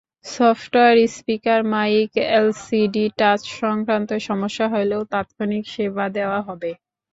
[0.27, 6.71] Software, speaker, mic, LCD touch সংক্রান্ত সমস্যা হলেও তাৎক্ষণিক সেবা দেওয়া হবে।